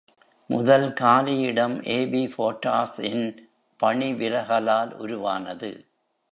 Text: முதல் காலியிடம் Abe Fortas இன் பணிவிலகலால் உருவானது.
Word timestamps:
முதல் 0.49 0.93
காலியிடம் 0.93 1.75
Abe 1.89 2.23
Fortas 2.31 2.99
இன் 3.11 3.27
பணிவிலகலால் 3.79 4.93
உருவானது. 4.97 5.71